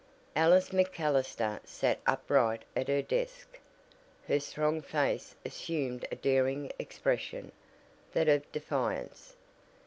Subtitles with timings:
[0.35, 3.59] Alice MacAllister sat upright at her desk.
[4.27, 7.51] Her strong face assumed a daring expression
[8.13, 9.35] that of defiance.